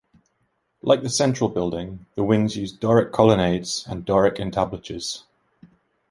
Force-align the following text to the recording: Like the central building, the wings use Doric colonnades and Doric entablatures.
Like 0.81 1.03
the 1.03 1.11
central 1.11 1.47
building, 1.47 2.07
the 2.15 2.23
wings 2.23 2.57
use 2.57 2.71
Doric 2.71 3.11
colonnades 3.11 3.85
and 3.87 4.03
Doric 4.03 4.37
entablatures. 4.39 5.25